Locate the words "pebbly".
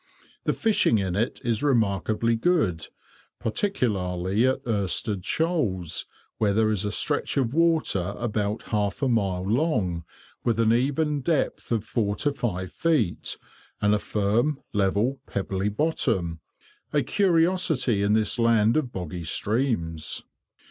15.27-15.69